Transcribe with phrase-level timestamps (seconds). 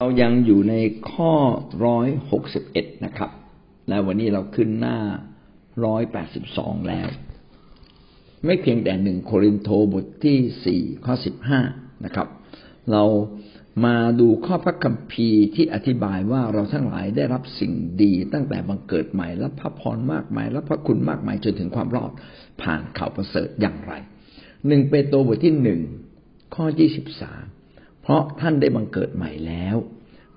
[0.00, 0.74] เรายังอยู่ใน
[1.12, 1.32] ข้อ
[1.84, 3.30] ร้อยหกสิบเอ็ดนะครับ
[3.88, 4.98] และวันนี้เราขึ้นหน้า
[5.84, 7.08] ร้อยแปดสิบสองแล้ว
[8.44, 11.60] ไม่เพียงแต่หนึ่งโครินโตบทที่สี่ข้อสิบห้า
[12.04, 12.28] นะครับ
[12.92, 13.04] เรา
[13.84, 17.72] มาดูข้อพระคัมภีร์ที่อธิบายว่าเราทั้งหลายได้รับสิ่ง
[18.02, 22.12] ดีตั้งแต่บังเกิดใหม่รับพระพรมากมายรับพระคุณมากมายจนถึงความรอด
[22.62, 23.92] ผ่านข่าวประเสริฐอย่างไร
[24.66, 25.80] หนึ่งเปโตรบทที่หนึ่ง
[26.54, 27.44] ข้อยี่สิบสาม
[28.06, 29.76] เพราะท่านได้บังเกิดใหม่แล้ว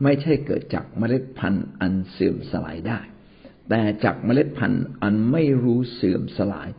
[0.03, 2.99] ไม่ใช่เกิดจากเมล็ดพันธุ์อันเสื่อมสลายได้
[3.69, 6.69] แต่จากเมล็ดพันธุ์อันไม่รู้เสื่อมสลาย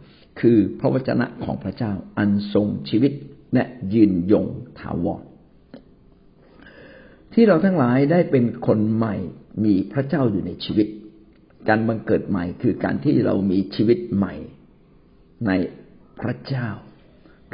[0.40, 3.12] คือพระวจนะของพระเจ้าอันทรงชีวิต
[3.54, 4.46] และยืนยง
[4.78, 5.22] ถาวร
[7.32, 9.16] ที่เราทั้งหลายได้เป็นคนใหม่
[9.64, 10.88] มีพระเจ้าอยู่ในชีวิต
[11.68, 14.34] การบังเกิดใหม่คือการที่เรามีชีวิตใหม่
[15.46, 15.50] ใน
[16.20, 16.68] พระเจ้า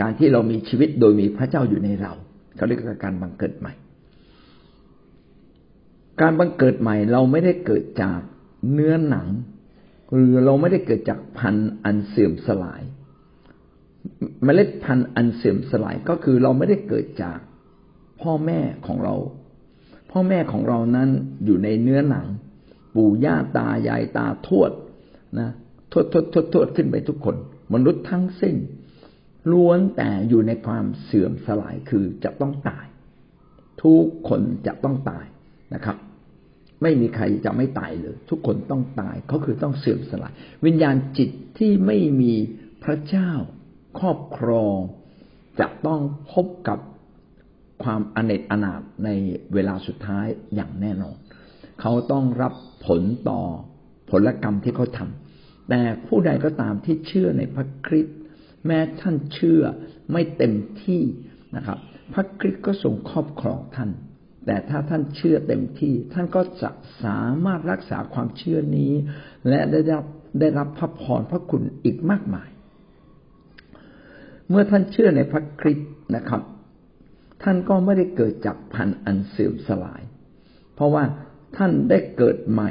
[0.01, 2.15] การที่เรามีชีวิตโดยมีพระเจ้าอยู่ในเรา
[2.57, 3.73] เขาเรียกว่าการบังเกิดใหม่
[6.21, 8.21] การบังเกิดใหม่เราไม่ได้เกิดจาก
[8.73, 9.29] เนื้อหนัง
[10.13, 12.83] หรือเราไม่ได้เกิดจากพันธุ์อันเสื่อมสลาย
[14.45, 17.39] เมล็ดพันธุ์อันเสื่อมสลายก็คือเราไม่ได้เกิดจาก
[18.23, 19.15] พ่อแม่ของเรา
[20.13, 21.09] พ่อแม่ของเรานั้น
[21.45, 22.27] อยู่ในเนื้อหนัง
[22.95, 24.71] ปู่ย่าตายายตาทวด
[25.39, 25.51] นะ
[25.93, 27.37] ทวดทวดทวดทวดขึ้นไปทุกคน
[27.75, 28.55] มนุษย์ทั้งสิ้น
[29.53, 32.87] ล้วนแต่อยู่ในความเสื่อมสลายคือจะต้องตาย
[33.83, 35.27] ทุกคนจะต้องตาย
[35.75, 35.97] นะครับ
[36.83, 40.33] ไม่มีใครจะไม่ตายเลย ทุกคนต้องตายเขาคือต้องเสื่อมสลาย
[40.65, 42.35] วิญญาณจิตที่ไม่มี
[42.85, 43.31] พระเจ้า
[43.99, 44.77] ครอบครอง
[45.61, 46.01] จะต้อง
[46.33, 46.79] พบกับ
[47.83, 49.09] ความอเนจอนาถใน
[49.55, 51.17] เวลาสุดท้ายอย่างแน่นอน
[51.81, 52.53] เขาต้องรับ
[52.87, 53.41] ผลต่อ
[54.11, 58.19] ผลกรรมที่เขาทำแต่ผู้ใดก็ตามที่เชื่อในพระคริสต์
[58.67, 59.63] แม้ท่านเชื่อ
[60.13, 61.03] ไม่เต็มที่
[61.57, 61.79] นะครับ
[62.13, 63.91] พระคริสต์ก็ทรงครอบครองท่าน
[64.47, 66.71] แต่ถ้าท่านเชื่อเต็มที่ ท่านก็จะ
[67.05, 68.93] สามารถรักษาความเชื่อนี้
[69.49, 70.05] และได้รับ
[70.41, 72.49] ได้รับพระพรพระคุณอีกมากมาย
[74.49, 76.43] เมื่อท่านเชื่อในพระคริสต์นะครับ
[77.43, 80.03] ท่านก็ไม่ได้เกิดจากพันธ์อันเสื่อมสลาย
[80.75, 81.05] เพราะว่า
[81.57, 82.71] ท่านได้เกิดใหม่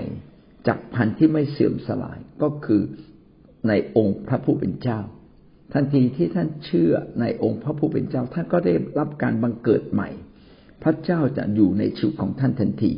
[0.68, 2.82] จากพันธ์ที่ไม่เสื่อมสลายก็คือ
[3.68, 5.00] ในองค์พระผู้เป็นเจ้า
[5.74, 10.10] ทันทีที่ท่านเชื่อในองค์พระผู้เป็นเจ้า ท่านก็ได้รับการบังเกิดใหม่
[10.84, 12.92] พระเจ้าจะอยู่ในชีวิตของท่านทันที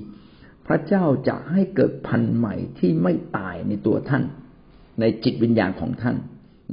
[0.67, 4.23] พระเจ้าจะให้เกิดพันธุ์ใหม่ที่ไม่ตายในตัวท่าน
[5.00, 6.16] ในจิตวิญญาณของท่าน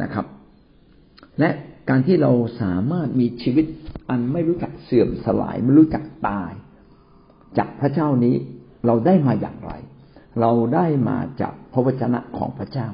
[0.03, 0.27] นะครับ
[1.41, 1.50] และ
[1.88, 2.32] การที่เรา
[2.62, 3.66] สามารถมีชีวิต
[4.11, 6.53] อันไม่รู้จักเสื่อมสลายไม่รู้จักตาย
[7.59, 8.34] จากพระเจ้านี้
[8.87, 9.72] เราได้มาอย่างไร
[10.41, 12.88] เราได้มาจากพระวจนะของพระเจ้า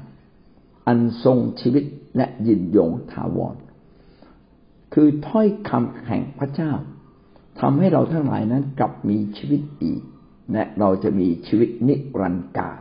[0.87, 1.85] อันทรงชีวิต
[2.17, 3.57] และยินยงถาวร
[4.95, 6.73] คือถ้อยคำแห่งพระเจ้า
[7.61, 10.01] ทำให้เราทั้งหลายนั้นกลับมีชีวิตอีก
[10.53, 12.79] และเราจะมีชีวิตนิรันดร์การ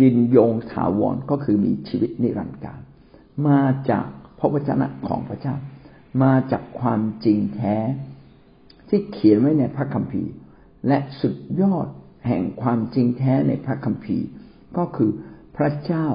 [0.00, 2.80] ยินยงถาวรก็คือมีชีวิตนิรันดร์การ
[3.46, 3.60] มา
[3.90, 4.06] จาก
[4.38, 5.54] พระวจนะของพระเจ้า
[6.22, 7.76] มาจากความจริงแท้
[8.88, 10.32] ที่เขียนไว้ในพระคัมภีร์
[10.88, 11.88] และสุดยอด
[12.26, 14.26] แห่งความจริงแท้ในพระคัมภีร์
[14.76, 15.10] ก็คือ
[15.56, 16.06] พระเจ้า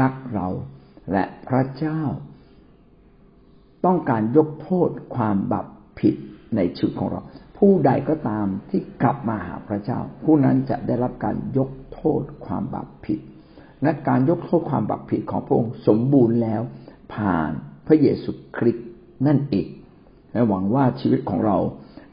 [0.00, 0.48] รักเรา
[1.12, 2.00] และพระเจ้า
[3.84, 5.66] ต้องการยกโทษความบาป
[5.98, 6.14] ผิด
[6.56, 7.20] ในชีวิตของเรา
[7.58, 13.18] ผู้ใดก็ตามที่กลับมาหาพระเจ้า ผู้นั้นจะได้รับการยกโทษความบาปผิด
[13.82, 16.62] และการยกโทษความบาปผิดของพระองค์สมบูรณ์แล้ว
[17.14, 17.50] ผ่าน
[17.86, 18.86] พระเยซูคริสต์
[19.26, 19.68] นั่นเอง
[20.32, 21.58] และหวังว่าชีวิตของเรา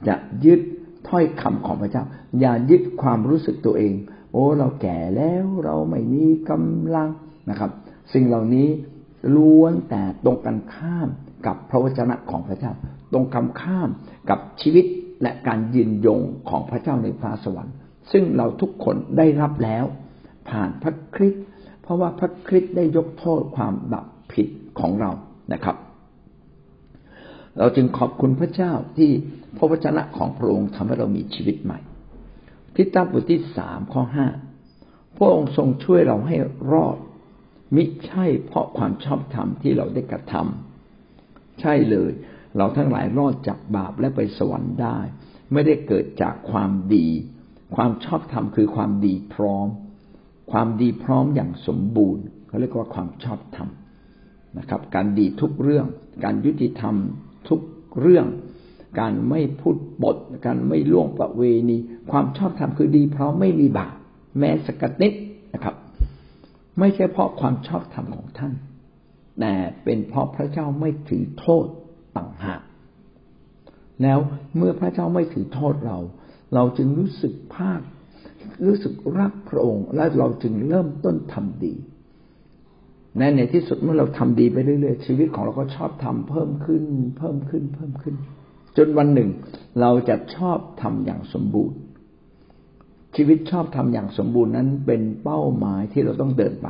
[0.08, 0.16] จะ
[0.46, 0.60] ยึด
[1.08, 2.04] ถ้อยคำของพระเจ้า
[2.40, 3.94] อย่ายึดความรู้สึกตัวเอง
[4.32, 7.10] โอ้ เราแก่แล้ว เราไม่มีกำลัง
[7.50, 7.72] นะครับ
[8.14, 8.68] สิ่งเหล่านี้
[9.36, 11.08] ล้วนแต่ตรงกันข้าม
[11.48, 12.72] กับพระวจนะของพระเจ้า
[13.14, 13.90] ตรงกันข้าม
[14.30, 14.86] กับชีวิต
[15.22, 17.76] และการยืนยงของพระเจ้าในฟ้าสวรรค์
[18.12, 19.86] ซึ่งเราทุกคนได้รับแล้ว
[20.50, 21.44] ผ่านพระคริสต์
[21.82, 24.48] เพราะว่าพระคริสต์ได้ยกโทษความบาปผิด
[24.80, 25.12] ของเรา
[25.54, 25.76] นะครับ
[27.58, 29.12] เราจึงขอบคุณพระเจ้าที่
[29.58, 31.80] พระวจนะของพระองค์ทำให้เรามีชีวิตใหม่
[32.76, 34.28] ทิฏฐบทที่สามข้อห้า
[35.18, 36.36] พระองค์ทรงช่วยเราให้
[36.72, 36.98] รอด
[37.76, 42.12] มิใช่เพราะความชอบธรรมที่เราได้กระทำใช่เลย
[42.58, 44.98] เราทั้งหลายรอดจากบาปและไปสวรรค์ได้
[45.54, 47.08] ไม่ได้เกิดจากความดี
[47.76, 49.68] ความชอบธรรมคือความดีพร้อม
[50.52, 53.70] ความดีพร้อมอย่างสมบูรณ์เขาเรียกว่าความชอบธรรม
[54.58, 55.88] นะครับ การดีทุกเรื่อง
[56.24, 56.96] การยุติธรรม
[57.50, 57.62] ทุก
[58.02, 58.28] เรื่อง
[59.00, 61.78] การไม่พูดบทการไม่ล่วงประเวณี
[62.12, 63.94] ความชอบธรรมคือดีพร้อมไม่มีบาป
[64.40, 65.14] แม้สกัดนิด
[65.54, 65.76] นะครับ
[66.80, 68.54] ไม่ใช่เพราะความชอบธรรมของท่าน
[69.40, 71.66] แต่เป็นเพราะพระเจ้าไม่ถือโทษ
[72.18, 72.62] ต่างหาก
[74.02, 74.20] แล้ว
[74.58, 75.98] เมื่อพระเจ้าไม่ถือโทษเรา
[76.54, 77.82] เราจึงรู้สึกภาค
[78.66, 81.74] รู้สึกรักพระองค์ และเราจึงเริ่มต้นทำดี
[83.18, 86.84] และในที่สุดเมื่อเราทำดีไปเรื่อยๆ ชีวิตของเราก็ชอบทำเพิ่มขึ้น
[87.18, 88.16] เพิ่มขึ้น เพิ่มขึ้น
[88.78, 89.30] จนวันหนึ่ง
[89.82, 91.78] เราจะชอบทำอย่างสมบูรณ์
[93.16, 96.68] ชีวิตชอบทำอย่างสมบูรณ์นั้นเป็นเป้าหมายที่เราต้องเดินไป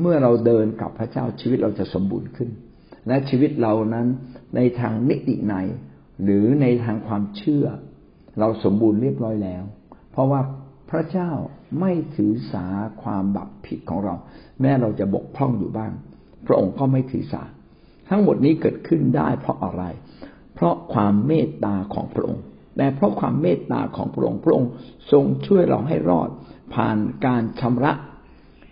[0.00, 2.50] เมื่อเราเดินกับพระเจ้าชีวิตเราจะสมบูรณ์ขึ้น
[3.08, 4.06] และชีวิตเรานั้น
[4.56, 5.54] ในทางนิติใน
[6.22, 7.66] หรือในทางความเชื่อ
[8.38, 9.64] เราสมบูรณ์เรียบร้อยแล้ว
[10.10, 10.40] เพราะว่า
[10.90, 11.30] พระเจ้า
[11.80, 12.66] ไม่ถือสา
[13.02, 14.14] ความบาปผิดของเรา
[14.60, 15.92] แม้เราจะบกพร่องอยู่บ้าง
[16.46, 17.42] พระองค์ก็ไม่ถือสา
[18.08, 19.84] ทั้งหมดนี้เกิดขึ้นได้เพราะอะไร
[20.54, 22.44] เพราะความเมตตาของพระองค์
[22.76, 24.70] แต่เพราะความเมตตาของพระองค์พระองค์
[25.12, 26.28] ทรงช่วยเราให้รอด
[26.74, 27.92] ผ่านการชำระ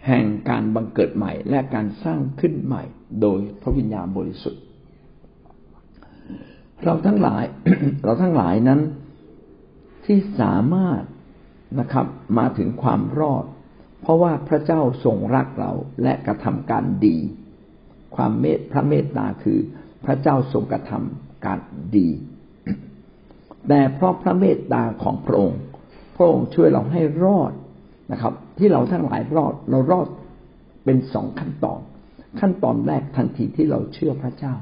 [0.07, 2.83] แห่งการบังเกิดใหม่ และการสร้างขึ้นใหม่
[3.23, 4.63] โดยพระวิญญาณบริสุทธิ์
[6.85, 7.45] เราทั้งหลาย
[8.05, 8.81] เราทั้งหลายนั้น
[10.07, 11.03] ที่สามารถ
[11.81, 12.07] นะครับ
[12.39, 13.45] มาถึงความรอด
[14.01, 17.17] เพราะว่าพระเจ้าทรงรักเราและกระทำการดี
[18.17, 19.59] ความเมตพระเมตตาคือ
[20.05, 21.61] พระเจ้าทรงกระทำการ
[21.97, 22.09] ดี
[23.69, 25.61] แต่เพราะพระเมตตาของพระองค์
[26.17, 27.53] พระองค์ช่วยเราให้รอด
[28.13, 30.09] นะครับ ที่เราทั้งหลายรอดเรารอด
[30.85, 31.81] เป็นสองขั้นตอน
[32.41, 34.55] ขั้นตอนแรกทันทีที่เราเชื่อพระเจ้า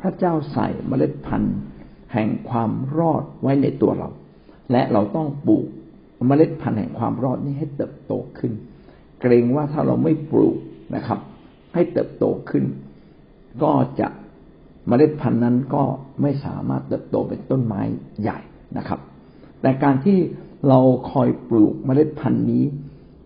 [0.00, 1.56] พระเจ้าใส่เมล็ดพันธุ์
[2.12, 4.08] แห่งความรอดไว้ในตัวเรา
[4.72, 5.66] และเราต้องปลูก
[6.26, 8.52] เมล็ดพันธุ์แห่งความรอดนี้ให้เติบโตขึ้น
[9.20, 10.56] เกรงว่าถ้าเราไม่ปลูก
[10.96, 11.20] นะครับ
[11.74, 12.64] ให้เติบโตขึ้น
[13.62, 14.08] ก็จะ
[14.90, 15.84] เมล็ดพันธุ์นั้นก็
[16.22, 17.82] ไม่สามารถเติบโตเป็นต้นไม้
[18.22, 18.38] ใหญ่
[18.78, 19.00] นะครับ
[19.60, 20.18] แต่การที่
[20.68, 20.80] เรา
[21.12, 22.64] คอยปลูกเมล็ดพันธุ์นี้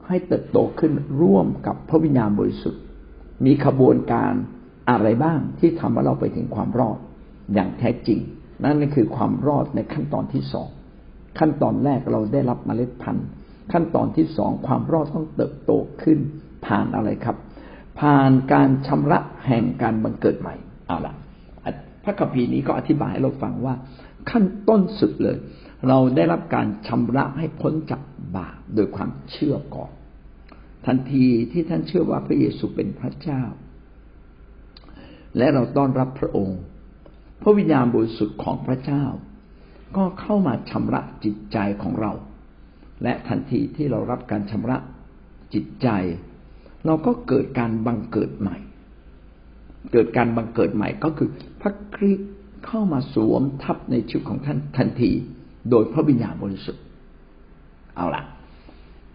[0.07, 2.83] ให้เติบโตขึ้นร่วมกับพระวิญญาณบริสุทธิ์
[3.45, 4.33] มีขบวนการ
[4.91, 6.99] อะไรบ้างที่ทำให้เราไปถึงความรอด
[7.55, 8.21] อย่างแท้จริง
[8.65, 10.69] นั่นคือความรอดในขั้นตอนที่สอง
[11.39, 13.27] ขั้นตอนแรกเราได้รับเมล็ดพันธุ์
[13.73, 15.73] ขั้นตอนที่สองความรอดต้องเติบโต
[16.03, 16.19] ขึ้น
[16.67, 17.37] ผ่านอะไรครับ
[18.01, 20.55] ผ่านการชำระแห่งการบังเกิดใหม่
[20.89, 21.15] เอาละ
[22.05, 23.75] พระคัมภีร์นี้ก็อธิบายให้เราฟังว่า
[24.31, 25.37] ขั้นต้นสุดเลย
[25.89, 28.03] เราได้รับการชำระให้พ้นจาก
[28.37, 29.93] บาปโดยความเชื่อก่อน
[30.87, 33.43] ทันทีที่ท่านเชื่อว่าพระเยซูเป็นพระเจ้า
[35.39, 36.61] และเราต้อนรับพระองค์
[37.43, 39.05] พระวิญญาณบริสุทธิ์ของพระเจ้า
[39.97, 42.13] ก็เข้ามาชำระจิตใจของเรา
[43.03, 44.77] และทันทีที่เรารับการชำระ
[45.55, 45.89] จิตใจ
[46.87, 48.57] เราก็เกิดการบังเกิดใหม่
[49.93, 51.29] เกิดการบังเกิดใหม่ก็คือ
[51.65, 52.31] พระคริสต์
[52.67, 55.11] เข้ามาสวมทับในชีวิตของท่านทันที
[55.71, 56.83] โดยพระวิญญาณบริสุทธิ์
[57.97, 58.23] เอาละ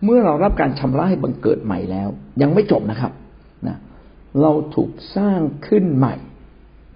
[0.03, 2.09] เมื่อเรารับการชำระให้บังเกิดใหม่แล้ว
[2.41, 3.11] ยังไม่จบนะครับ
[3.67, 3.77] นะ
[4.41, 6.15] เราถูกสร้างขึ้นใหม่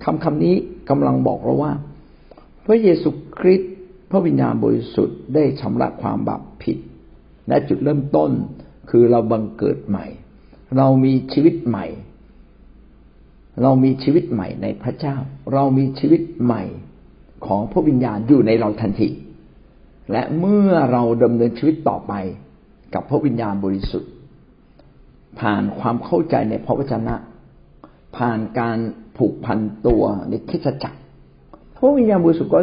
[0.03, 0.55] คำคำนี้
[0.89, 1.73] กำลังบอกเราว่า
[2.65, 3.71] พระเยซูคริสต์
[4.09, 6.77] พระวิญญาณบริสุทธิ์ได้ชำระความบาปผิด
[7.47, 8.31] และจุดเริ่มต้น
[8.89, 10.05] คือเราบังเกิดใหม่
[10.77, 11.85] เรามีชีวิตใหม่
[13.61, 15.15] เรามีชีวิตใหม่ในพระเจ้า
[15.53, 16.63] เรามีชีวิตใหม่
[17.45, 19.09] ของพระวิญญาณอยู่ในเราทันที
[20.11, 22.13] และเมื่อเราดำเนินชีวิตต่อไป
[22.93, 24.11] กับพระวิญญาณบริสุทธิ์
[25.39, 27.15] ผ่านความเข้าใจในพระวจนะ
[28.17, 28.77] ผ่านการ
[29.17, 30.99] ผูกพันตัวในคิดจักร
[31.75, 32.59] พระวิญญาณบริสุทธิ์ก็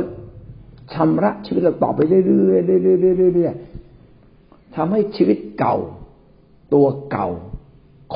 [0.95, 5.77] ชำระชีวิตเราต่อไปเรื่อยๆเรื่อยๆเรื่อยๆทำให้ชีวิตเก่า
[6.75, 7.29] ตัวเก่า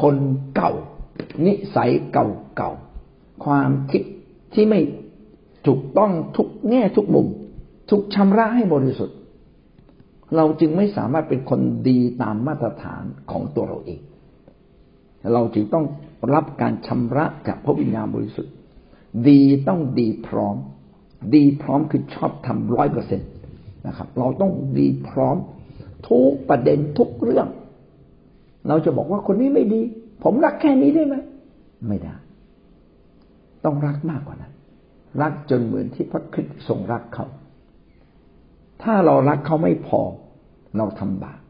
[0.00, 0.16] คน
[0.56, 0.72] เก่า
[1.46, 2.70] นิสัยเก่าเก่า
[3.44, 4.02] ความคิด
[4.54, 4.80] ที่ไม่
[5.66, 7.26] ถูกต้องทุกแง่ทุกมุม
[7.90, 9.16] ถูกชำระให้บริสุทธิ์
[10.36, 14.00] เราจึงไม่สามารถเป็นคนดีตามมาตรฐานของตัวเราเอง
[15.32, 15.84] เราจึงต้อง
[16.34, 18.52] รับการชำระจากพระวิญญาณบริสุทธิ์
[19.28, 20.56] ดีต้องดีพร้อม
[21.34, 23.24] ดีพร้อมคือชอบทำร้อยเปอร์เซ็นต
[23.86, 25.36] นะครับ เราต้องดีพร้อม
[26.08, 27.48] ทุกประเด็นทุกเรื่อง
[28.68, 29.82] เราจะบอกว่าคนนี้ไม่ดี
[30.24, 31.14] ผมรักแค่นี้ได้ไหม
[31.88, 32.14] ไม่ได้
[33.64, 34.52] ต้องรักมากกว่านั้น
[35.22, 37.26] รักจนเหมือนที่พระคริสต์ทรงรักเขา
[38.82, 40.00] ถ้าเรารักเขาไม่พอ
[40.76, 41.40] เราทำบาป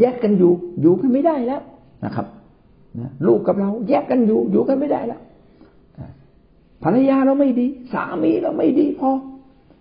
[0.00, 1.62] แยกกันอยู่ อยู่กันไม่ได้แล้ว
[2.04, 2.26] นะครับ
[3.26, 5.20] ลูกกับเราแยกกันอยู่ อยู่กันไม่ได้แล้ว
[6.82, 9.10] ภรรยาเราไม่ดี สามีเราไม่ดีพอ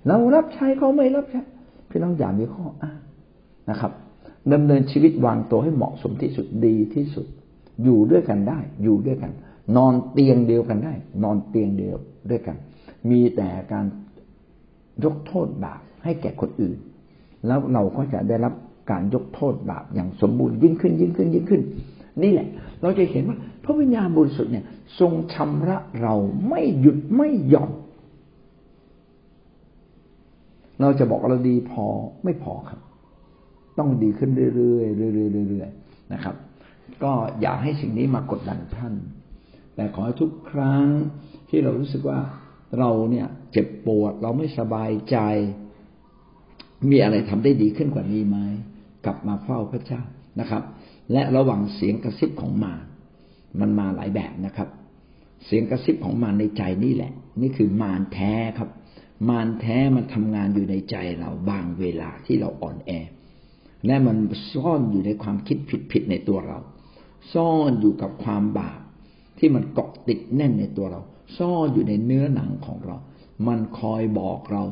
[0.08, 1.42] เรารับใช้เขาไม่รับใช้
[1.90, 3.00] พี่น้องอย่ามีข้ออ้าง
[3.70, 3.92] นะครับ
[4.54, 7.28] ดำเนินชีวิตวางตัวให้เหมาะสมที่สุดดีที่สุด
[7.84, 9.32] อยู่ด้วยกันได้ อยู่ด้วยกัน
[9.76, 11.96] นอนเตียงเดียวกันได้ นอนเตียงเดียว
[12.30, 12.58] ด้วยกัน
[13.10, 13.86] มีแต่การ
[15.04, 16.78] ยกโทษบาปให้แก่คนอื่น
[17.48, 18.54] แล้วเราก็จะได้รับ
[18.92, 21.62] การยกโทษบาปอย่างสมบูรณ์ยิ่งขึ้นยิ่งขึ้นยิ่งขึ้น
[22.24, 22.48] นี่แหละ
[22.82, 24.66] เราจะเห็นว่าพระวิญญาณบริสุทธิ์เนี่ย
[25.00, 26.16] ทรงชำระเรา
[26.50, 27.72] ไม่หยุดไม่หย่อน
[30.82, 31.86] เราจะบอกเราดีพอ
[32.24, 32.80] ไม่พอครับ
[33.80, 36.36] ต้องดีขึ้นเรื่อยๆเรื่อยๆเรื่อยๆนะครับ
[37.04, 38.94] ก็อย่าให้สิ่งนี้มากดดันท่าน
[39.76, 40.88] แต่ขอให้ทุกครั้ง
[41.50, 42.20] ที่เรารู้สึกว่า
[42.80, 45.18] เราเนี่ยเจ็บปวด เราไม่สบายใจ
[46.90, 48.38] มีอะไรทำได้ดีขึ้นกว่านี้ไหม
[49.06, 50.02] กลับมาเฝ้าพระเจ้า
[50.40, 50.64] นะครับ
[51.12, 52.84] และระว่างเสียงกระซิบของมาร
[53.60, 54.70] มันมาหลายแบบนะครับ
[55.46, 58.70] เสียงกระซิบของมารในใจนี่แหละ นี่คือมารแท้ครับ
[59.30, 62.92] มารแท้มันทำงานอยู่ในใจเราบางเวลาที่เราอ่อนแอ
[63.86, 64.18] และมัน
[64.52, 65.58] ซ่อนอยู่ในความคิด
[65.92, 66.60] ผิดๆในตัวเรา
[67.34, 68.80] ซ่อนอยู่กับความบาป
[69.38, 71.02] ที่มันเกาะติดแน่นในตัวเรา
[71.38, 72.98] ซ่อนอยู่ในเนื้อหนังของเรา
[73.48, 74.64] มันคอยบอกเรา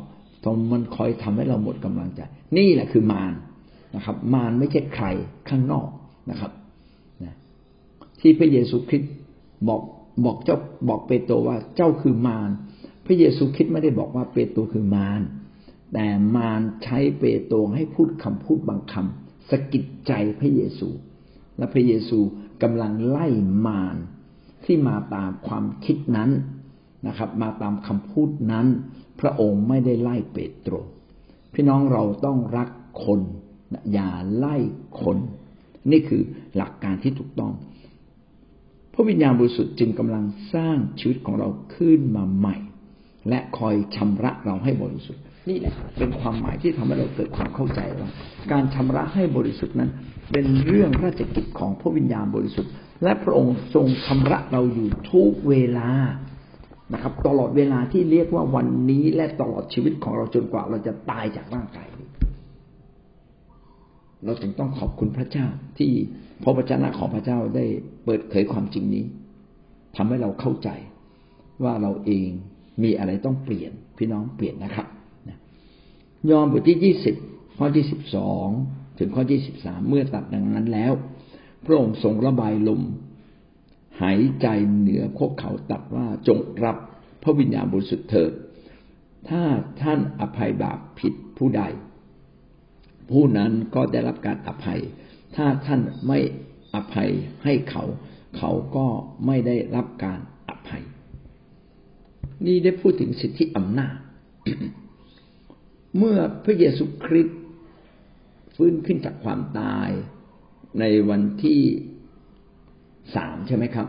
[0.44, 2.22] ตรงมันคอยทำให้เราหมดกำลังใจ
[2.58, 3.34] นี่แหละคือมาร
[3.96, 5.06] นะครับ มารไม่ใช่ใคร
[5.50, 5.90] ข้างนอก
[6.30, 6.52] นะครับ
[8.20, 9.14] ที่พระเยซูคริสต์
[9.68, 9.82] บอก
[10.26, 10.58] บอกเจ้า
[10.90, 12.50] บอกเปโตรว่าเจ้าคือมาร
[13.06, 15.22] พระเยซูคริสต์ไม่ได้บอกว่าเปโตรคือมาร
[15.94, 20.90] แต่มารใช้เปโตรให้พูดคำพูดบางคำสะกิดใจพระเยซู
[21.58, 22.20] และพระเยซู
[22.64, 23.28] กำลังไล่
[23.66, 23.98] มาร
[24.66, 26.30] ที่มาตามความคิดนั้น
[27.08, 28.68] นะครับ มาตามคำพูดนั้น
[29.20, 30.74] พระองค์ไม่ได้ไล่เปโตร
[31.54, 32.70] พี่น้องเราต้องรัก
[33.06, 33.22] คน
[33.94, 34.56] อย่าไล่
[35.02, 35.18] คน
[35.92, 36.22] นี่คือ
[36.56, 37.54] หลักการที่ถูกต้อง
[38.94, 42.56] พระวิญญาณบริสุทธิ์จึงกำลังสร้างชีวิตของเราขึ้นมาใหม่
[43.30, 48.10] และคอยชำระเราให้บริสุทธิ์นี่แหละเป็นความหมายที่ทำให้เราเกิดความเข้าใจว่า
[48.52, 49.92] การชำระให้บริสุทธิ์นั้น
[50.32, 52.72] เป็นเรื่องราชกิจของพระวิญญาณบริสุทธิ์
[53.03, 55.89] และพระองค์ทรงชำระเราอยู่ทุกเวลา
[56.94, 61.88] นะครับ ตลอดเวลาที่เรียกว่าวันนี้และตลอดชีวิตของเราจนกว่าเราจะตายจากร่างกาย
[64.25, 65.92] เราจึงต้องขอบคุณพระเจ้าที่
[66.44, 67.65] พระวจนะของพระเจ้าได้
[68.06, 69.06] เปิดเผยความจริงนี้
[69.96, 70.70] ทำให้เราเข้าใจ
[71.63, 72.30] ว่าเราเอง
[72.84, 74.88] มีอะไรต้องเปลี่ยนพี่น้องเปลี่ยนนะครับ
[76.30, 77.15] ยอห์นบทที่ยี่สิบ
[77.58, 78.48] ข้อที่สิบสอง
[78.98, 80.94] ถึงข้อที่สิบสามเมื่อตัดดังนั้นแล้ว
[81.66, 82.82] พระองค์ทรงระบายลม
[84.02, 86.78] หายใจเหนือพวกเขาตัดว่าจงรับ
[87.24, 88.32] พระวิญญาณบริสุทธิ์เถิด
[89.30, 89.44] ถ้า
[89.82, 91.64] ท่านอภัยบาปผิดผู้ใด
[93.12, 94.82] ผู้นั้นก็ได้รับการอภัย
[95.36, 96.20] ถ้าท่านไม่
[96.76, 97.10] อภัย
[97.44, 97.84] ให้เขา
[98.38, 98.88] เขาก็
[99.26, 100.20] ไม่ได้รับการ
[100.50, 100.84] อภัย
[102.46, 103.96] นี่ได้พูดถึงสิทธิอำนาจ
[105.98, 107.40] เมื่อพระเยซูคริสต์
[108.56, 109.90] ฟื้นขึ้นจากความตาย
[110.80, 111.62] ในวันที่
[113.16, 113.88] สามใช่ไหมครับ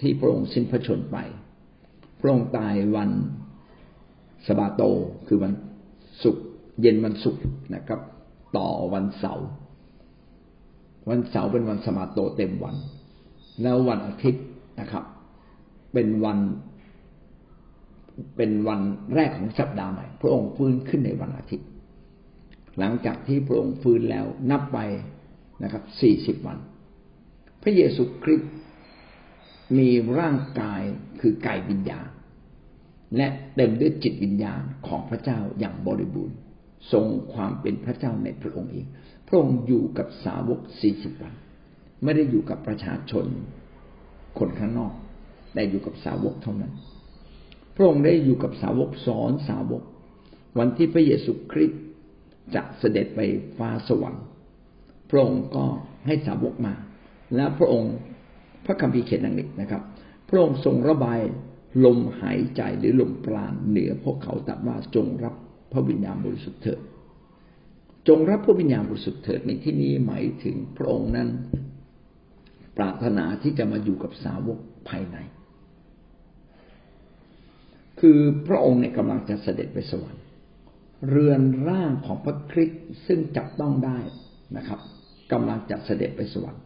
[0.00, 1.16] ที่พระองค์สิ้นพระชนไป
[2.20, 3.10] พระองค์ตายวัน
[4.46, 4.82] สบาโต
[5.26, 5.52] คือวัน
[6.22, 6.44] ศุกร์
[6.80, 7.42] เย็นวันศุกร์
[7.74, 8.00] นะครับ
[8.56, 9.46] ต่อวันเสาร์
[11.08, 12.76] วันเสาร์เป็นวันสมาโตเต็มวัน
[13.62, 14.44] แล้ววันอาทิตย์
[14.80, 15.04] นะครับ
[15.92, 16.38] เป็นวัน
[18.36, 18.80] เป็นวัน
[19.14, 21.66] แรกของสัปดาห์ใหม่ พระองค์ฟื้นขึ้นในวันอาทิตย์
[22.78, 24.78] หลังจากที่พระองค์ฟื้นแล้วนับไป
[25.62, 26.58] นะครับสี่สิบวัน
[27.62, 28.52] พระเยซูคริสต์
[29.78, 29.88] มี
[30.18, 30.82] ร่างกาย
[31.20, 32.08] คือกายวิญญาณ
[33.16, 36.36] และเต็มด้วยจิตวิญญาณของพระเจ้าอย่างบริบูรณ์
[36.92, 38.86] ทรงความเป็นพระเจ้าในพระองค์เอง
[39.26, 41.34] พระองค์อยู่กับสาวกสี่สิบวัน
[42.02, 43.26] ไม่ได้อยู่กับประชาชน
[44.38, 44.92] คนข้างนอก
[45.54, 46.72] แต่อยู่กับสาวกเท่านั้น
[47.76, 49.82] พระองค์ได้อยู่กับสาวกสอนสาวก
[50.58, 51.80] วันที่พระเยซูคริสต์
[52.54, 53.20] จะเสด็จไป
[53.58, 54.24] ฟ้าสวรรค์
[55.10, 55.64] พระองค์ก็
[56.06, 56.74] ให้สาวกมา
[57.36, 57.94] และพระองค์
[58.64, 59.82] พระคัมภีร์เขียนดังนี้นะครับ
[60.28, 61.20] พระองค์ทรงระบาย
[61.84, 65.34] ลมหายใจหรือลมปราณเหนือพวกเขาตัดว่าจงรับ
[65.72, 66.80] พระวิญญาณบริสุทธิ์เถิด
[68.08, 71.28] จงรับพระวิญญาณบริสุทธิ์เถิดในที่นี้หมายถึงพระองค์นั้น
[72.76, 74.58] ปรารถนาที่จะมาอยู่กับสาวก
[74.88, 75.16] ภายใน
[78.00, 80.23] คือพระองค์เนี่ยกำลังจะเสด็จไปสวรรค์
[81.08, 83.98] เรือนร่างของพระคริสต์ซึ่งจับต้องได้
[84.56, 84.80] นะครับ
[85.32, 86.62] กำลังจะเสด็จไปสวรรค์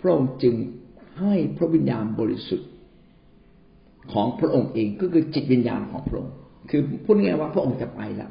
[0.00, 0.54] พระองค์จึง
[1.20, 2.68] ให้พระวิญญาณบริสุทธิ์
[4.12, 6.34] ของพระองค์เองก็คือจิตวิญญาณของพระองค์
[6.70, 8.30] คือพูดง่ายว่าพระองค์จะไปแล้ว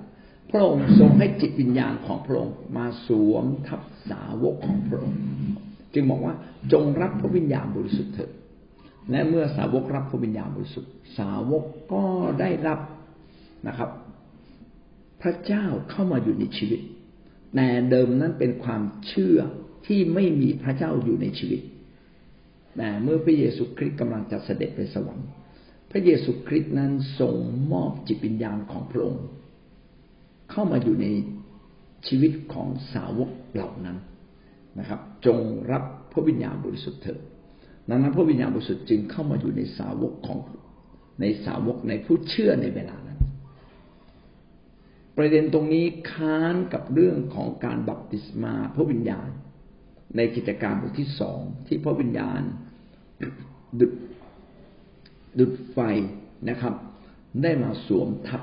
[0.51, 5.19] พระองค์ทรงให้จิตวิญญาณของพระองค์มาสวมทับสาวกของพระองค์
[5.93, 6.35] จึงบอกว่า
[6.73, 8.31] จงรับพระวิญญาณบริสุทธิ์เถิด
[9.11, 11.63] และเมื่อสาวกรับพระวิญญาณบริสุทธิ์ สาวก
[11.93, 12.03] ก็
[12.39, 12.79] ได้รับ
[13.67, 13.89] นะครับ
[15.21, 16.81] พระเจ้าเข้ามาอยู่ในชีวิต
[17.55, 19.37] แต่เดิมนั้นเป็นความเชื่อ
[19.85, 21.61] ที่ไม่มีพระเจ้าอยู่ในชีวิต
[22.77, 25.27] แต่เมื่อพระเยซูคริสต์กำลังจะเสด็จไปสวรรค์
[25.91, 27.35] พระเยซูคริสต์นั้นทรง
[27.71, 29.25] มอบจิตวิญญาณของพระองค์
[30.51, 31.07] เข้ามาอยู่ใน
[32.07, 33.97] ชีวิตของสาวกเหล่านั้น
[34.79, 35.39] นะครับ จง
[35.71, 37.19] รับพระวิญญาณบริสุทธิ์เถิด
[37.89, 40.39] ดังนั้นพระวิญญาณบริสุทธิ์จึงเข้ามาอยู่ในสาวกของ
[41.21, 43.08] ในสาวกในผู้เชื่อในเวลานั้น
[45.17, 49.29] ประเด็นตรงนี้ค้านกับเรื่องของการบัพติศมาพระวิญญาณ
[50.15, 52.41] ในกิจการบทที่สองที่พระวิญญาณ
[53.79, 53.93] ดุด
[55.39, 55.77] ดุดไฟ
[56.49, 56.73] นะครับ
[57.43, 58.41] ได้มาสวมทับ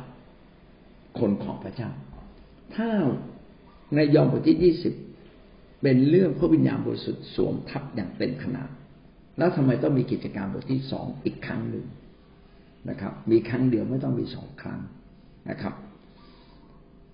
[1.18, 1.90] คนของพระเจ้า
[2.74, 2.90] ถ้า
[3.94, 4.94] ในยอห์นบทที่ยี่สิบ
[5.82, 8.68] เป็นเรื่องพระวิญญาณบริสุทธิ์สวมทับอย่างเต็มขนาด
[9.38, 11.86] แล้วทำไมต้องมีกิจการบทที่สองอีกครั้งหนึ่ง
[12.90, 14.80] นะครับ มีครั้งเดียวไม่ต้องมีสองครั้ง
[15.50, 15.74] นะครับ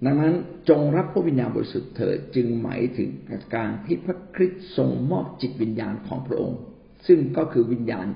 [0.05, 0.35] ดังนั้น
[0.69, 3.09] จงรับพระวิญญาณบริสุทธิ์เถิดจึงหมายถึง
[3.55, 6.59] การที่พระคริสต์ทรงมอบจิตวิญญาณของพระองค์
[7.07, 8.07] ซึ่งก็คือวิญญาณ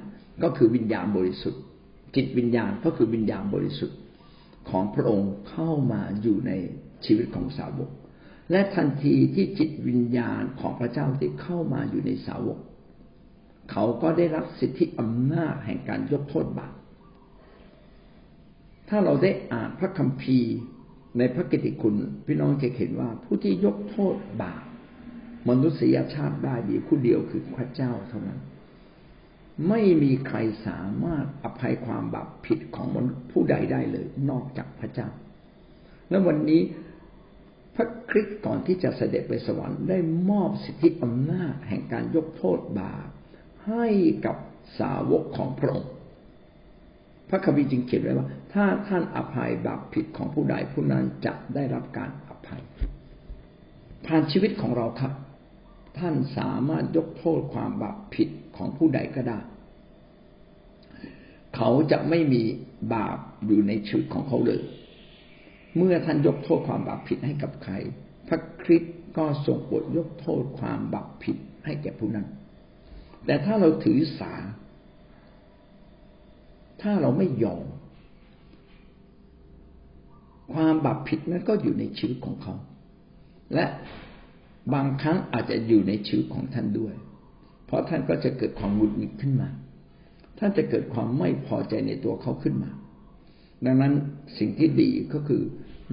[0.42, 1.62] ก็คือวิญญาณบริสุทธิ์
[2.16, 3.98] จิตวิญญาณก็คือวิญญาณบริสุทธิ์
[4.70, 6.52] ของพระองค์เข้ามาอยู่ใน
[7.04, 7.90] ชีวิตของสาวก
[8.50, 12.58] และทันทีที่จิตวิญญาณของพระเจ้าที่เข้ามาอยู่ในสาวก
[13.70, 16.74] เขาก็ได้รับสิทธิอำนาจแห่งการยกโทษบาป
[18.88, 20.52] ถ้าเราได้อ่านพระคัมภีร์
[21.18, 21.94] ในพระกิตติคุณ
[22.26, 24.62] พี่น้องจะเห็นว่าผู้ที่ยกโทษบาป
[25.48, 28.40] มนุษยชาติได้มีผู้เดียวคือพระเจ้าเท่านั้น
[29.68, 35.08] ไม่มีใครสามารถอภัยความบาปผิดของมนุษย์ผู้ใดได้เลย นอกจากพระเจ้า
[36.10, 36.62] และวันนี้
[37.76, 39.98] พระคริสต์ก่อนที่จะเสด็จไปสวรรค์ได้
[40.30, 43.08] มอบสิทธิอำนาจแห่งการยกโทษบาป
[43.66, 43.86] ให้
[44.26, 44.36] กับ
[44.78, 45.92] สาวกของพระองค์
[47.28, 52.62] พระคัมภีร์จึงเขียนไว้ว่า ถ้าท่านอภัยบาปผิดของผู้ใดผู้นั้นจะได้รับการอภัย
[54.06, 55.12] ผ่านชีวิตของเราครับ
[55.98, 59.38] ท่านสามารถยกโทษความบาปผิดของผู้ใดก็ได้
[61.56, 62.42] เขาจะไม่มี
[62.94, 64.60] บาปอยู่ในชีวิตของเขาเลย
[65.76, 67.74] เมื่อท่านยกโทษความบาปผิดให้กับใคร
[68.28, 72.26] พระคริสต์ก็ทรงบทยกโทษความบาปผิดให้แก่ผู้นั้น
[73.26, 74.34] แต่ถ้าเราถือสา
[76.82, 77.64] ถ้าเราไม่ยอม
[80.52, 82.54] ความบาปผิดนั้นก็อยู่ในชีวิตของเขา
[83.54, 83.64] และ
[84.74, 86.94] บางครั้งอาจจะอยู่ในชีวิตของท่านด้วย
[87.66, 89.48] เพราะท่านก็จะเกิดความหงุดหงิดขึ้นมา
[90.38, 92.70] ท่านจะเกิดความไม่พอใจในตัวเขาขึ้นมา
[93.64, 93.92] ดังนั้น
[94.38, 95.42] สิ่งที่ดีก็คือ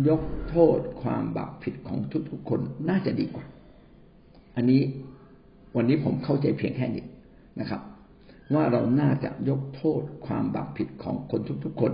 [0.08, 3.46] ยกโทษความบาปผิดของทุกๆคนน่าจะดีกว่า
[4.56, 4.82] อันนี้
[5.76, 7.06] วันนี้ผมเข้าใจเพียงแค่นี้
[7.60, 7.82] นะครับ
[8.56, 11.94] ว่าเราน่าจะยกโทษความบาปผิดของคนทุกๆคน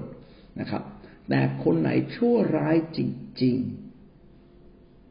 [0.60, 0.84] นะครับ
[1.30, 3.00] แต่คนไหนชั่วร้ายจ
[3.44, 3.58] ริง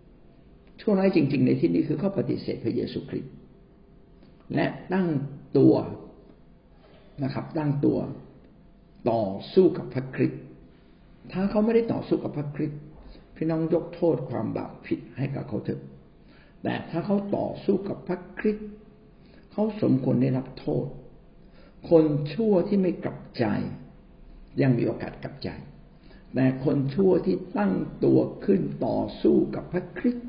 [0.05, 3.33] ๆ ชั่วร้ายจริง ๆ ในที่นี้คือเขาปฏิเสธพระเยซูคริสต์
[4.55, 5.09] และตั้ง
[5.59, 5.75] ตัว
[7.25, 7.99] นะครับ ตั้งตัว
[9.11, 10.43] ต่อสู้กับพระคริสต์
[11.33, 12.81] ถ้าเขาไม่ได้ต่อสู้กับพระคริสต์
[13.37, 15.81] พี่น้องยกโทษความบาปผิดให้กับเขาเถอะ
[16.63, 18.69] แต่ถ้าเขาต่อสู้กับพระคริสต์
[19.53, 20.87] เขาสมควรได้รับโทษ
[21.91, 23.45] คนชั่วที่ไม่กลับใจ
[24.63, 25.51] ยังมีโอกาสกลับใจ
[26.35, 27.73] แต่คนชั่วที่ตั้ง
[28.05, 30.29] ตัวขึ้นต่อสู้กับพระคริสต์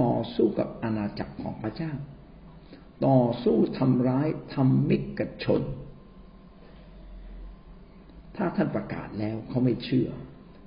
[0.00, 1.92] ต่อสู้กับอาณาจักรของพระเจ้า
[3.06, 5.62] ต่อสู้ทำร้ายทำมิกชน
[8.36, 10.08] ถ้าท่านประกาศแล้วเขาไม่เชื่อ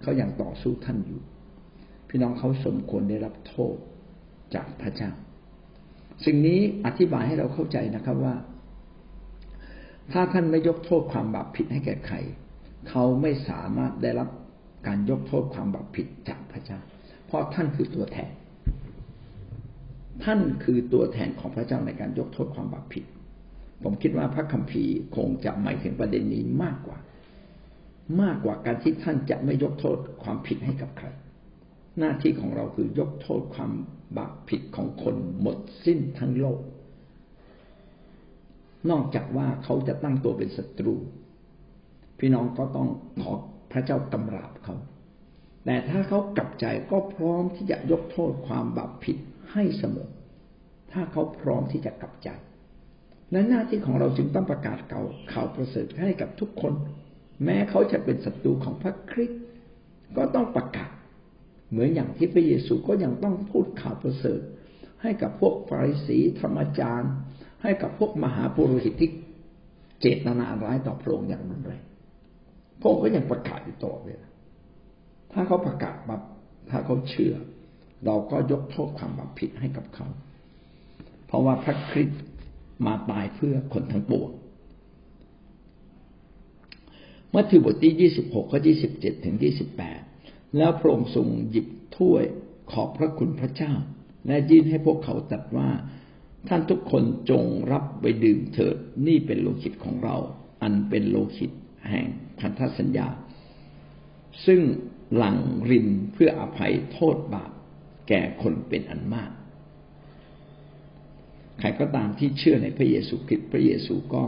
[0.02, 1.22] เขายังต่อสู้ท่านอยู่
[2.10, 3.76] พี่น้องเขาสมควรได้รับโทษ
[4.56, 5.12] จากพระเจ้า
[6.26, 8.36] สิ่งนี้อธิบายให้เราเข้าใจนะครับว่า
[10.12, 12.18] ถ้าท่านไม่ยกโทษความบาปผิดให้แก่ใคร
[12.90, 14.30] เขาไม่สามารถได้รับ
[14.88, 16.80] การยกโทษความบาปผิดจากพระเจ้า
[17.26, 18.32] เพราะท่านคือตัวแทน
[20.24, 23.06] ท่านคือตัวแทนของพระเจ้าในการยกโทษความบาปผิด
[23.84, 26.98] ผมคิดว่าพระคัมภีร์คงจะหมายถึงประเด็นนี้มากกว่า
[28.22, 31.08] มากกว่าการที่ท่านจะไม่ยกโทษความผิดให้กับใคร
[32.00, 33.72] หน้าที่ของเราคือยกโทษความ
[34.18, 36.60] บาปผิดของคนหมดสิ้นทั้งโลก
[38.92, 40.96] นอกจากว่าเขาจะตั้งตัวเป็นศัตรู
[42.20, 42.88] พี่น้องก็ต้อง
[43.22, 43.32] ขอ
[43.72, 44.76] พระเจ้ากำราบเขา
[45.66, 49.18] แต่ถ้าเขากลับใจก็พร้อมที่จะยกโทษความบาปผิด
[49.52, 50.10] ให้เสมอ
[50.92, 52.30] ถ้าเขาพร้อมที่จะกลับใจ
[53.32, 56.74] และหน้าที่ของเราจึงต้องประกาศเก่าข่าวประเสริฐให้กับทุกคน
[57.44, 59.42] แม้เขาจะเป็นศัตรูของพระคริสต์
[60.18, 60.92] ก็ต้องประกาศ
[61.70, 64.42] เหมือนอย่างที่พระเยซูก็ยังต้องพูดข่าวประเสริฐ
[65.02, 67.14] ให้กับพวกฟาริสีธรรมจารย์
[67.64, 69.12] ให้กับพวกมหาปุโรหิตที่
[70.02, 71.84] เจตนาร้ายต่อพระองค์อย่างรุนแรง
[72.80, 74.32] พระองค์ก็ยังประกาศอยู่ตลอเลา
[75.34, 76.16] ถ้าเขาประกาศบั
[76.70, 77.34] ถ้าเขาเชื่อ
[78.06, 80.08] เราก็ยกโทษความบาปผิดให้กับเขา
[81.26, 82.22] เพราะว่าพระคริสต์
[82.86, 84.30] มาตายเพื่อคนทั้งปวง
[87.34, 90.00] มัทธิวบทที่ยี่สิบหกข้อยี่สิบเจ็ดถึงยี่สิบแปด
[90.58, 92.24] แล้วพระองค์ทรงหยิบถ้วย
[92.72, 93.74] ขอบพระคุณพระเจ้า
[94.28, 95.70] และยื่นให้พวกเขาตรัสว่า
[96.48, 98.76] ท่านทุกคนจงรับไปดื่มเถิด
[99.08, 100.16] นี่เป็นโลหิตของเรา
[100.62, 101.52] อันเป็นโลหิต
[101.90, 102.08] แห่ง
[102.40, 103.08] พันธสัญญา
[104.46, 104.62] ซึ่ง
[105.16, 105.38] หลั่ง
[105.70, 107.52] รินเพื่ออภัยโทษบาป
[108.08, 109.32] แก่คนเป็นอันมาก
[111.60, 114.24] ใครก็ตามที่เชื่อในพระเยซูคริสต์พระเยซูก็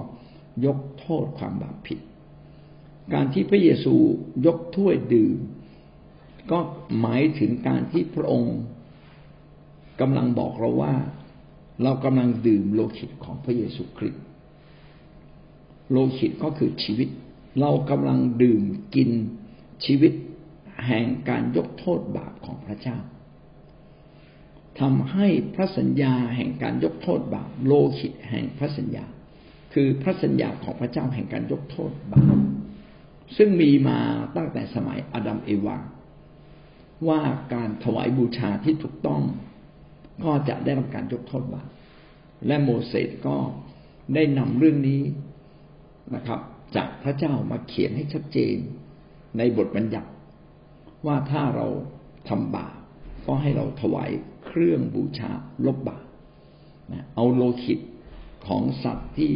[0.65, 1.99] ยกโทษความบาปผิด
[3.13, 3.95] การที่พระเยซู
[4.45, 5.38] ยกถ้วยดื่ม
[6.51, 6.60] ก็
[7.01, 8.58] หมายถึงการที่พระองค์
[10.01, 10.95] กำลังบอกเราว่า
[11.84, 14.24] เรากำลังดื่มโลหิตของพระเยซูคริสต์
[15.92, 17.10] โลหิตก็คือชีวิต
[17.60, 18.64] เรากำลังดื่ม
[18.96, 19.10] กิน
[19.86, 20.14] ชีวิต
[20.88, 22.98] แห่งการยกโทษบาปของพระเจ้า
[24.80, 29.06] ทำให้พระสัญญาแห่งการยกโทษบาปโลหิตแห่งพระสัญญา
[29.74, 32.38] คือพระสัญญาของพระเจ้าแห่งการยกโทษบาป
[33.38, 34.00] ซึ่งมีมา
[34.36, 35.78] ตั้งแต่สมัยอดัมเอวา
[37.08, 37.22] ว่า
[37.54, 39.22] การถวายบูชาที่ถูกต้อง
[40.23, 41.67] ก็จะได้รับการยกโทษบาป
[42.47, 43.36] และโมเสสก็
[44.13, 45.01] ได้นำเรื่องนี้
[46.15, 46.39] นะครับ
[46.75, 48.56] จากพระเจ้ามาเขียนให้ชัดเจน
[49.38, 50.10] ในบทบัญญัติ
[51.06, 51.67] ว่าถ้าเรา
[52.30, 52.75] ทำบาป
[53.25, 54.10] ก็ให้เราถวาย
[54.45, 55.32] เครื่องบูชา
[55.65, 56.06] ลบบาป
[57.15, 57.80] เอาโลหิต
[58.47, 59.32] ของสัตว์ที่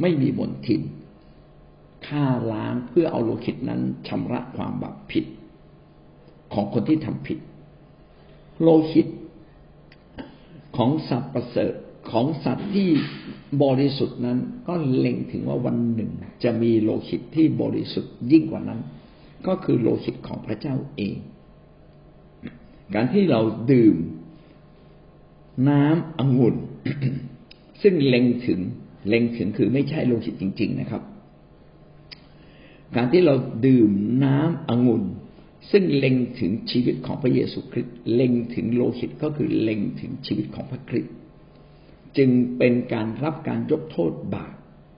[0.00, 0.82] ไม่มีมลทิน
[2.06, 5.24] ฆ่าล้างเพื่อเอาโลหิตนั้นชำระความบาปผิด
[6.52, 7.38] ของคนที่ทำผิด
[8.62, 9.06] โลหิต
[10.76, 11.74] ของสัตว์ประเสริฐ
[12.10, 12.88] ของสัตว์ที่
[13.62, 16.10] บริสุทธิ์นั้น ก็เล็งถึงว่าวันหนึ่ง
[16.44, 18.80] จะมีโลหิตที่บริสุทธิ์ยิ่งกว่านั้น
[19.46, 21.16] ก็คือโลหิตของพระเจ้าเอง
[22.94, 23.40] การที่เรา
[23.72, 23.96] ดื่ม
[25.68, 26.56] น้ำองุ่น
[27.82, 28.60] ซึ่งเล็งถึง
[29.08, 31.02] เล็งถึงคือไม่ใช่โลหิตจริง ๆ นะครับ
[32.96, 33.34] การที่เรา
[33.66, 33.90] ดื่ม
[34.24, 35.04] น้ำองุ่น
[35.70, 41.14] ซึ่งเล็งถึงชีวิตของพระเยซูคริสต์เล็งถึงโลหิตก็คือเล็งถึงชีวิตของพระคริสต์
[42.16, 44.54] จึงเป็นการรับการยกโทษบาป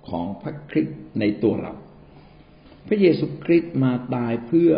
[0.08, 1.72] ของพระคริสต์ในตัวเรา
[2.86, 4.72] พระเยซูคริสต์มาตายเพื่อ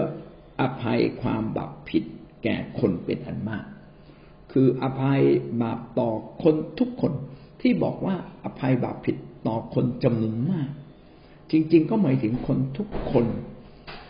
[0.60, 2.04] อภัยความบาปผิด
[2.44, 3.64] แก่คนเป็นอันมาก
[4.52, 5.22] คืออภัย
[5.62, 6.10] บาปต่อ
[6.42, 7.12] คนทุกคน
[7.60, 10.70] ที่บอกว่าอภัยบาปผิดต่อคนจำนวนมาก
[11.50, 13.26] จริง ๆ ก็หมายถึงคนทุกคน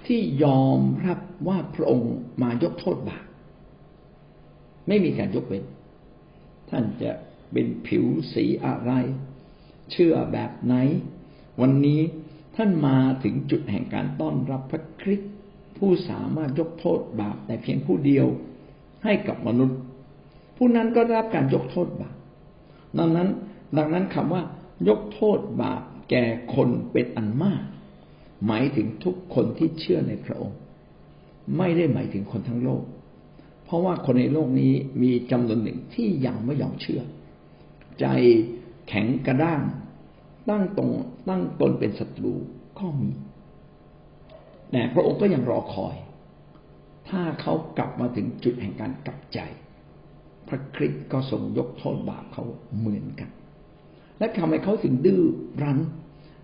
[0.07, 3.25] ที่ยอมรับว่าพระองค์มายกโทษบาป
[4.89, 5.65] ไม่มีการยกเว้น
[6.71, 7.11] ท่านจะ
[7.53, 8.93] เป็นผิวสีอะไร
[9.91, 10.75] เชื่อแบบไหน
[11.61, 12.01] วันนี้
[12.57, 15.31] ท่านมาถึงจุดแห่งการต้อนรับพระคริสต์
[15.79, 18.27] ผู้สามารถยกโทษบาปแต่เพียงผู้เดียว
[19.05, 19.79] ให้กับมนุษย์
[20.57, 22.17] ผู้นั้นก็รับการยกโทษบาป
[22.99, 23.29] ดังนั้น
[23.77, 24.43] ดังนั้นคำว่า
[24.89, 27.63] ยกโทษบาปแก่คนเป็นอันมาก
[28.47, 30.59] หมายถึงทุกคนที่เชื่อในพระองค์
[31.59, 32.83] ไม่ได้หมายถึงคนทั้งโลก
[33.65, 34.73] เพราะว่าคนในโลกนี้
[35.03, 37.03] มีจำนวนหนึ่งที่ยังไม่ยอมเชื่อ
[38.01, 38.07] ใจ
[38.89, 39.63] แข็งกระด้าง
[40.49, 40.91] ตั้งตรง
[41.29, 42.35] ตั้งตนเป็นศัตรู
[42.79, 43.11] ก็มี
[44.71, 45.97] แต่พระองค์ก็ยังรอคอย
[47.09, 49.39] ถ้าเขากลับมาถึงจุดแห่งการกลับใจ
[50.49, 52.45] พระคริสต์ก็ทรงยกโทษบาปเขา
[52.79, 53.31] เหมือนกัน
[54.19, 55.23] และทำให้เขาถึงดื้อ
[55.63, 55.79] รั้น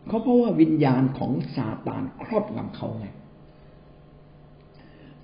[0.08, 3.06] เขาเพราะว่าวิญญาณของซาตานครอบงำเขาไง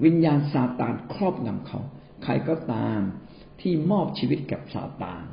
[0.04, 1.80] วิญญาณซาตานครอบงำเขา
[2.24, 3.00] ใครก็ตาม
[3.60, 5.24] ที่มอบชีวิตกับซาตาน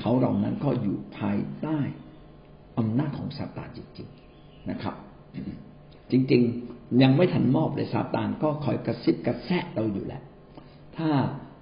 [0.00, 1.78] เขาเหล่านั้นก็อยู่ภายใต้
[2.78, 4.94] อำนาจของซาตานจริง ๆนะครับ
[6.10, 10.22] จริง ๆ ยังไม่ทันมอบเลยซาตานก็คอยกระซิบกระแซะเราอยู่แหละ
[10.96, 11.10] ถ้า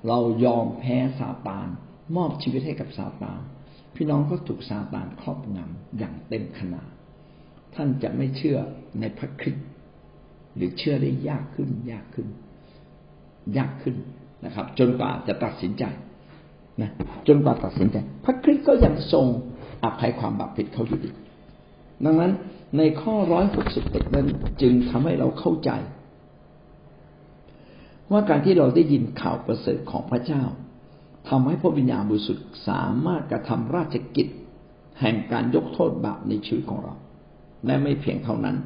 [0.09, 1.69] เรายอมแพ้ซาตาน
[2.17, 3.41] มอบชีวิตให้กับซาตาน
[3.95, 6.89] พี่น้องก็ถูกซาตานครอบงำอย่างเต็มขนาด
[7.77, 8.59] ท่านจะไม่เชื่อ
[9.01, 9.67] ในพระคริสต์
[10.57, 12.29] หรือเชื่อได้ยากขึ้น ยากขึ้น
[13.57, 13.97] ยากขึ้น
[14.45, 15.85] นะครับ จนกว่าจะตัดสินใจ
[16.83, 16.91] นะ
[17.29, 19.27] จนกว่าตัดสินใจ พระคริสต์ก็ยังทรง
[19.85, 21.11] อภัยความบาปผิดเขาอยู่ดี
[22.05, 22.33] ดังนั้น
[22.79, 24.27] ในข้อร้อยหกสิบเอ็ดนั้น
[24.63, 25.71] จึงทำให้เราเข้าใจ
[28.13, 30.43] ว่าการที่เราได้ยินข่าวประเสริฐของพระเจ้า
[31.29, 34.27] ทำให้พระวิญญาณบริสุทธิ์สามารถกระทำราชกิจ
[35.01, 36.95] แห่งการยกโทษบาปในชีวิตของเรา
[37.67, 38.57] และไม่เพียงเท่านั้น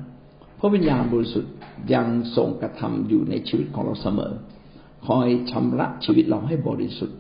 [0.59, 1.53] พระวิญญาณบริสุทธิ์
[1.95, 4.33] ยังทรงกระทำอยู่ในชีวิตของเราเสมอ
[5.07, 7.19] คอยชำระชีวิตเราให้บริสุทธิ์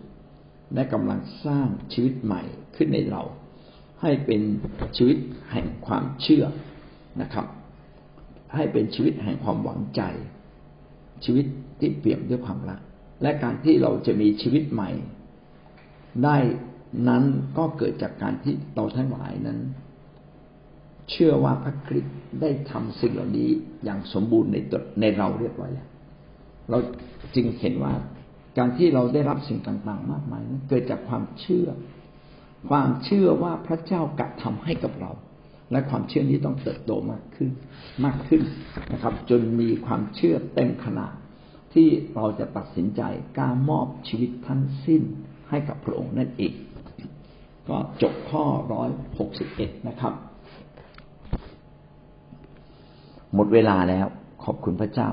[0.74, 2.42] และกำลังสร้างชีวิตใหม่
[2.76, 3.22] ขึ้นในเรา
[4.02, 4.42] ให้เป็น
[4.96, 5.18] ชีวิต
[5.52, 6.44] แห่งความเชื่อ
[7.22, 7.46] นะครับ
[8.54, 10.02] ให้เป็นชีวิตแห่งความหวังใจ
[11.24, 11.46] ชีวิต
[11.80, 12.80] ที่เปี่ยมด้วยความรัก
[13.22, 14.90] และการที่เราจะมีชีวิตใหม่
[16.24, 16.36] ได้
[17.08, 17.24] นั้น
[17.58, 19.58] ก็เกิดจากการที่เราทั้งหลายนั้น
[21.10, 23.50] เชื่อว่าพระคริสต์ได้ทำสิ่งเหล่านี้
[23.84, 25.88] อย่างสมบูรณ์ในตในเราเรียบร้อยแล้ว
[26.70, 26.78] เรา
[27.34, 27.94] จึงเห็นว่า
[28.58, 31.68] การที่เราได้รับสิ่งต่างๆ มากมายนั้นเกิดจากความเชื่อ
[32.70, 35.12] ความเชื่อว่าพระเจ้ากระทำให้กับเรา
[35.72, 37.50] และความเชื่อนี้ต้องเติบโตมากขึ้น
[38.04, 38.42] มากขึ้น
[38.92, 41.12] นะครับ จนมีความเชื่อเต็มขนาด
[41.74, 43.02] ที่เราจะตัดสินใจ
[43.38, 45.02] กล้ามอบชีวิตทั้งสิ้น
[45.50, 46.54] ให้กับพระองค์นั่นเอง
[47.68, 50.14] ก็จบข้อร้อยหกสิบเอ็ดนะครับ
[53.34, 54.06] หมดเวลาแล้ว
[54.44, 55.08] ขอบคุณพระเจ้า